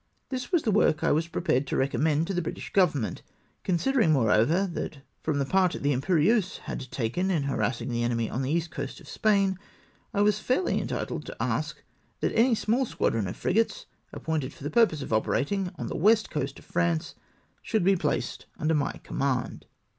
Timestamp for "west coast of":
15.95-16.65